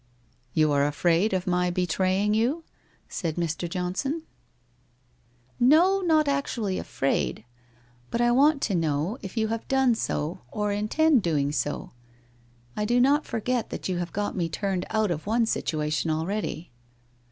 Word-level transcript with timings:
'You 0.53 0.71
are 0.71 0.83
afraid 0.87 1.31
of 1.31 1.45
my 1.45 1.69
betraying 1.69 2.33
you?' 2.33 2.63
said 3.07 3.35
Mr. 3.35 3.69
John 3.69 3.93
ton, 3.93 4.23
116 5.59 5.69
WHITE 5.69 5.77
ROSE 5.77 5.83
OF 5.85 5.85
WEARY 5.85 5.85
LEAF' 5.85 6.05
Xo, 6.05 6.07
not 6.07 6.27
actually 6.27 6.79
afraid, 6.79 7.45
but 8.09 8.19
I 8.19 8.31
want 8.31 8.63
to 8.63 8.73
know 8.73 9.19
if 9.21 9.37
you 9.37 9.49
have 9.49 9.67
done 9.67 9.93
so, 9.93 10.41
or 10.51 10.71
intend 10.71 11.21
doing 11.21 11.51
so. 11.51 11.91
I 12.75 12.83
do 12.83 12.99
not 12.99 13.27
forget 13.27 13.69
that 13.69 13.87
you 13.87 13.99
have 13.99 14.11
got 14.11 14.35
me 14.35 14.49
turned 14.49 14.87
out 14.89 15.11
of 15.11 15.27
one 15.27 15.45
situation 15.45 16.09
already.' 16.09 16.71